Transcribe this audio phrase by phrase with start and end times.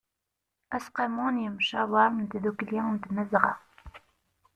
[0.75, 3.53] aseqqamu n ymcawer n tdukli n tmazɣa